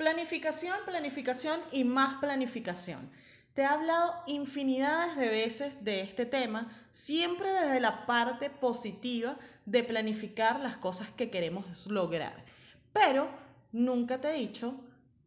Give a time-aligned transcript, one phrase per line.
[0.00, 3.10] Planificación, planificación y más planificación.
[3.52, 9.36] Te he hablado infinidades de veces de este tema, siempre desde la parte positiva
[9.66, 12.46] de planificar las cosas que queremos lograr.
[12.94, 13.28] Pero
[13.72, 14.74] nunca te he dicho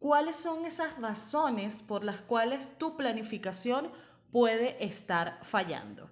[0.00, 3.92] cuáles son esas razones por las cuales tu planificación
[4.32, 6.10] puede estar fallando.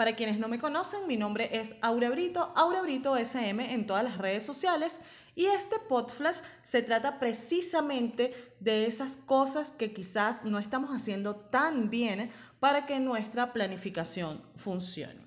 [0.00, 4.02] Para quienes no me conocen, mi nombre es Aura Brito, Aura Brito SM en todas
[4.02, 5.02] las redes sociales
[5.36, 11.90] y este podflash se trata precisamente de esas cosas que quizás no estamos haciendo tan
[11.90, 15.20] bien para que nuestra planificación funcione.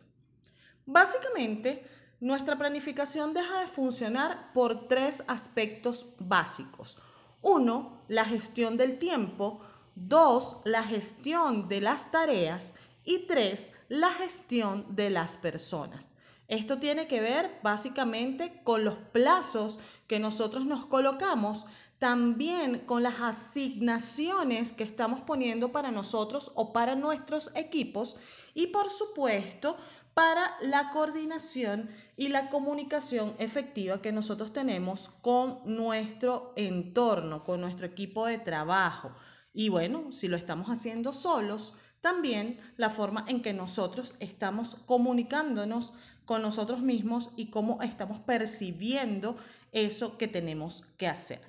[0.88, 1.88] Básicamente,
[2.20, 6.98] nuestra planificación deja de funcionar por tres aspectos básicos.
[7.44, 9.60] Uno, la gestión del tiempo.
[9.96, 12.74] Dos, la gestión de las tareas.
[13.06, 16.12] Y tres, la gestión de las personas.
[16.48, 21.66] Esto tiene que ver básicamente con los plazos que nosotros nos colocamos,
[22.00, 28.18] también con las asignaciones que estamos poniendo para nosotros o para nuestros equipos
[28.54, 29.78] y por supuesto
[30.14, 37.88] para la coordinación y la comunicación efectiva que nosotros tenemos con nuestro entorno, con nuestro
[37.88, 39.12] equipo de trabajo.
[39.54, 41.74] Y bueno, si lo estamos haciendo solos,
[42.04, 45.94] también la forma en que nosotros estamos comunicándonos
[46.26, 49.38] con nosotros mismos y cómo estamos percibiendo
[49.72, 51.40] eso que tenemos que hacer.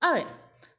[0.00, 0.26] A ver,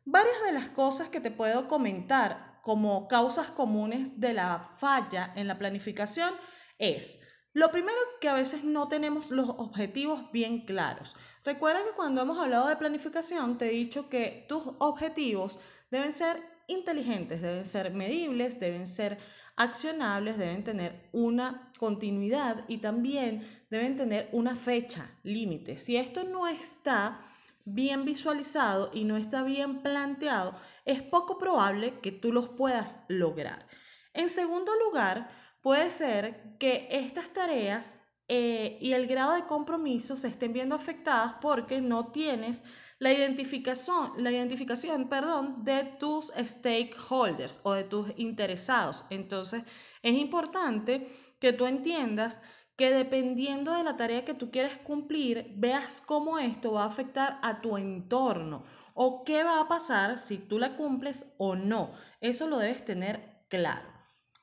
[0.05, 5.47] varias de las cosas que te puedo comentar como causas comunes de la falla en
[5.47, 6.33] la planificación
[6.79, 7.21] es,
[7.53, 11.15] lo primero que a veces no tenemos los objetivos bien claros.
[11.45, 15.59] Recuerda que cuando hemos hablado de planificación te he dicho que tus objetivos
[15.91, 19.17] deben ser inteligentes, deben ser medibles, deben ser
[19.57, 25.75] accionables, deben tener una continuidad y también deben tener una fecha límite.
[25.75, 27.19] Si esto no está
[27.65, 33.67] bien visualizado y no está bien planteado, es poco probable que tú los puedas lograr.
[34.13, 35.29] En segundo lugar,
[35.61, 41.35] puede ser que estas tareas eh, y el grado de compromiso se estén viendo afectadas
[41.41, 42.63] porque no tienes
[42.99, 49.05] la identificación, la identificación perdón, de tus stakeholders o de tus interesados.
[49.09, 49.63] Entonces,
[50.03, 51.07] es importante
[51.39, 52.41] que tú entiendas
[52.75, 57.39] que dependiendo de la tarea que tú quieres cumplir, veas cómo esto va a afectar
[57.41, 61.91] a tu entorno o qué va a pasar si tú la cumples o no.
[62.21, 63.87] Eso lo debes tener claro.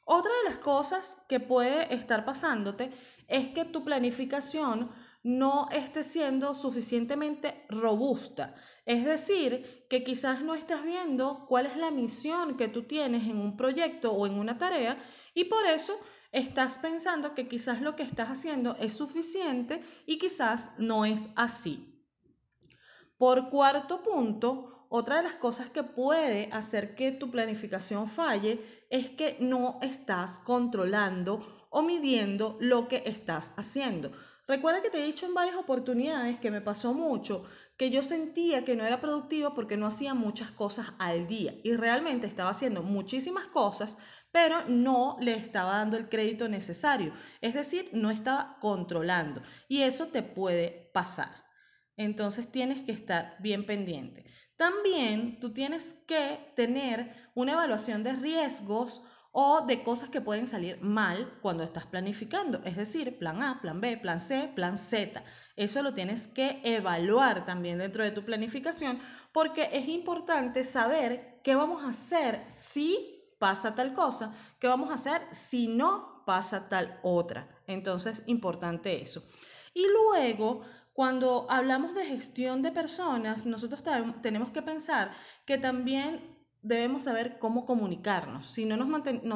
[0.04, 2.90] Otra de las cosas que puede estar pasándote
[3.28, 4.90] es que tu planificación
[5.26, 8.54] no esté siendo suficientemente robusta.
[8.84, 13.38] Es decir, que quizás no estás viendo cuál es la misión que tú tienes en
[13.38, 15.02] un proyecto o en una tarea
[15.34, 15.98] y por eso
[16.30, 22.06] estás pensando que quizás lo que estás haciendo es suficiente y quizás no es así.
[23.18, 29.10] Por cuarto punto, otra de las cosas que puede hacer que tu planificación falle es
[29.10, 34.12] que no estás controlando o midiendo lo que estás haciendo.
[34.48, 37.44] Recuerda que te he dicho en varias oportunidades que me pasó mucho,
[37.76, 41.74] que yo sentía que no era productivo porque no hacía muchas cosas al día y
[41.74, 43.98] realmente estaba haciendo muchísimas cosas,
[44.30, 50.06] pero no le estaba dando el crédito necesario, es decir, no estaba controlando y eso
[50.06, 51.44] te puede pasar.
[51.96, 54.26] Entonces tienes que estar bien pendiente.
[54.56, 59.02] También tú tienes que tener una evaluación de riesgos
[59.38, 63.82] o de cosas que pueden salir mal cuando estás planificando, es decir, plan A, plan
[63.82, 65.22] B, plan C, plan Z.
[65.56, 68.98] Eso lo tienes que evaluar también dentro de tu planificación
[69.32, 74.94] porque es importante saber qué vamos a hacer si pasa tal cosa, qué vamos a
[74.94, 77.46] hacer si no pasa tal otra.
[77.66, 79.22] Entonces, importante eso.
[79.74, 80.62] Y luego,
[80.94, 83.82] cuando hablamos de gestión de personas, nosotros
[84.22, 85.12] tenemos que pensar
[85.44, 86.35] que también
[86.66, 88.48] debemos saber cómo comunicarnos.
[88.48, 88.88] Si no nos,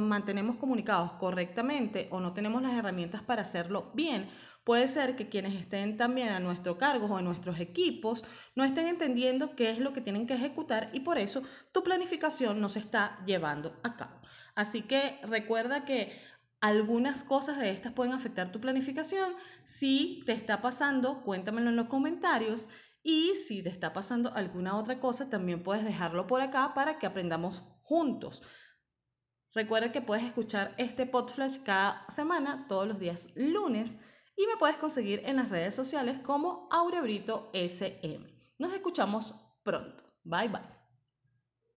[0.03, 4.29] mantenemos comunicados correctamente o no tenemos las herramientas para hacerlo bien,
[4.65, 8.25] puede ser que quienes estén también a nuestro cargo o en nuestros equipos
[8.57, 12.61] no estén entendiendo qué es lo que tienen que ejecutar y por eso tu planificación
[12.61, 14.21] no se está llevando a cabo.
[14.57, 16.19] Así que recuerda que
[16.61, 19.35] algunas cosas de estas pueden afectar tu planificación.
[19.63, 22.69] Si te está pasando, cuéntamelo en los comentarios
[23.03, 27.07] y si te está pasando alguna otra cosa, también puedes dejarlo por acá para que
[27.07, 28.43] aprendamos juntos.
[29.53, 33.97] Recuerda que puedes escuchar este podcast cada semana, todos los días lunes,
[34.37, 38.55] y me puedes conseguir en las redes sociales como Aurebrito SM.
[38.59, 40.05] Nos escuchamos pronto.
[40.25, 40.80] Bye bye.